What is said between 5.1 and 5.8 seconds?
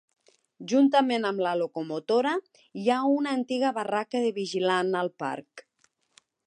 parc.